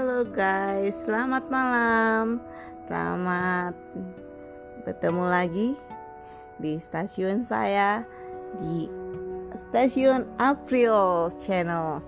[0.00, 2.40] Halo guys, selamat malam.
[2.88, 3.76] Selamat
[4.80, 5.68] bertemu lagi
[6.56, 8.00] di stasiun saya
[8.56, 8.88] di
[9.52, 12.00] stasiun April Channel.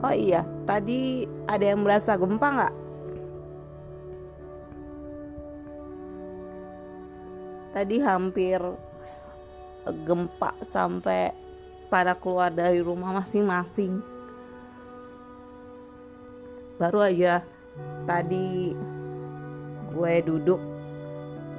[0.00, 2.74] Oh iya, tadi ada yang merasa gempa nggak?
[7.76, 8.56] Tadi hampir
[10.08, 11.47] gempa sampai
[11.88, 14.00] pada keluar dari rumah masing-masing.
[16.78, 17.42] Baru aja
[18.06, 18.76] tadi
[19.88, 20.60] gue duduk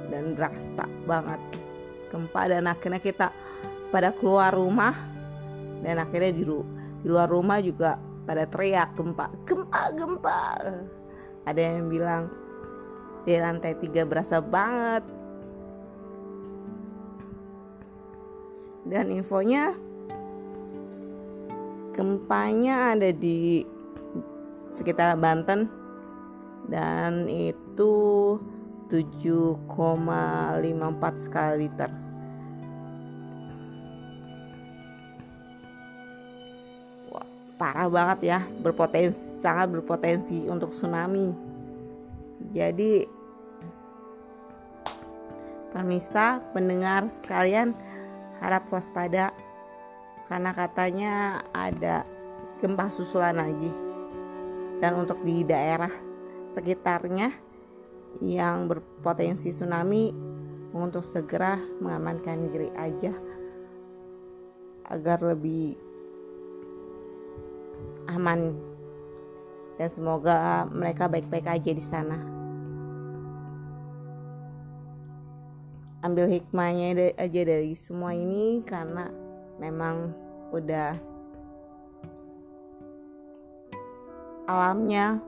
[0.08, 1.40] dan berasa banget
[2.10, 3.28] gempa dan akhirnya kita
[3.90, 4.94] pada keluar rumah.
[5.80, 10.40] Dan akhirnya di, di luar rumah juga pada teriak gempa gempa gempa.
[11.44, 12.30] Ada yang bilang
[13.26, 15.04] di lantai tiga berasa banget.
[18.88, 19.76] Dan infonya
[22.00, 23.60] gempanya ada di
[24.72, 25.68] sekitar Banten.
[26.64, 27.92] Dan itu
[28.88, 31.92] 7,54 skala liter.
[37.12, 37.28] Wah,
[37.60, 38.40] parah banget ya.
[38.64, 41.36] Berpotensi sangat berpotensi untuk tsunami.
[42.56, 43.04] Jadi
[45.70, 47.74] pemirsa pendengar sekalian
[48.40, 49.30] harap waspada
[50.30, 52.06] karena katanya ada
[52.62, 53.74] gempa susulan lagi.
[54.78, 55.90] Dan untuk di daerah
[56.54, 57.34] sekitarnya
[58.22, 60.14] yang berpotensi tsunami
[60.70, 63.10] untuk segera mengamankan diri aja.
[64.86, 65.74] Agar lebih
[68.14, 68.54] aman.
[69.82, 72.18] Dan semoga mereka baik-baik aja di sana.
[76.06, 79.29] Ambil hikmahnya aja dari semua ini karena
[79.60, 80.16] memang
[80.50, 80.96] udah
[84.48, 85.20] alamnya.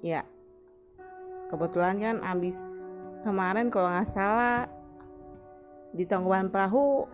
[0.00, 0.24] Ya
[1.52, 2.88] kebetulan kan abis
[3.22, 4.66] kemarin kalau nggak salah
[5.92, 7.08] di tangkuban perahu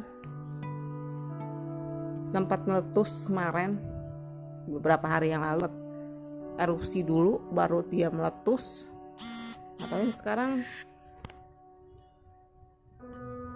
[2.26, 3.78] sempat meletus kemarin
[4.66, 5.70] beberapa hari yang lalu.
[6.54, 8.86] Erupsi dulu baru dia meletus.
[9.82, 10.50] Apalagi sekarang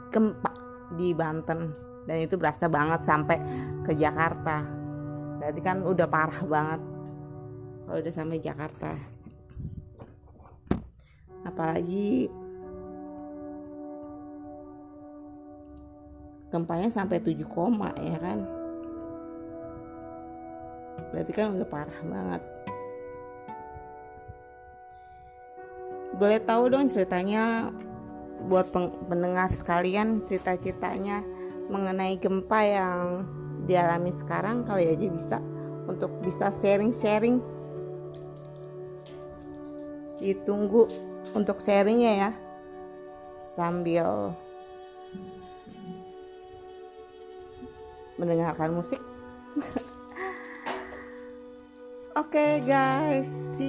[0.08, 0.52] gempa
[0.96, 1.72] di Banten.
[2.08, 3.36] Dan itu berasa banget sampai
[3.84, 4.64] ke Jakarta.
[5.38, 6.80] Berarti kan udah parah banget
[7.84, 8.92] kalau udah sampai Jakarta.
[11.44, 12.28] Apalagi
[16.48, 18.38] gempanya sampai 7 koma ya kan?
[21.12, 22.42] Berarti kan udah parah banget.
[26.18, 27.70] Boleh tahu dong ceritanya
[28.46, 28.70] buat
[29.10, 31.26] pendengar sekalian cerita-ceritanya
[31.68, 33.26] mengenai gempa yang
[33.68, 35.38] dialami sekarang kali aja bisa
[35.88, 37.42] untuk bisa sharing-sharing.
[40.22, 40.88] Ditunggu
[41.34, 42.30] untuk sharingnya ya
[43.38, 44.32] sambil
[48.18, 49.00] mendengarkan musik.
[52.18, 53.67] Oke okay, guys see